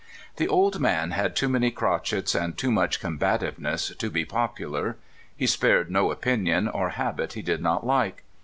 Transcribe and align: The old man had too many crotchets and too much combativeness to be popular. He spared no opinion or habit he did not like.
The 0.37 0.47
old 0.47 0.79
man 0.79 1.11
had 1.11 1.35
too 1.35 1.47
many 1.47 1.69
crotchets 1.69 2.33
and 2.33 2.57
too 2.57 2.71
much 2.71 2.99
combativeness 2.99 3.95
to 3.97 4.09
be 4.09 4.25
popular. 4.25 4.97
He 5.37 5.45
spared 5.45 5.91
no 5.91 6.09
opinion 6.09 6.67
or 6.67 6.89
habit 6.97 7.33
he 7.33 7.43
did 7.43 7.61
not 7.61 7.85
like. 7.85 8.23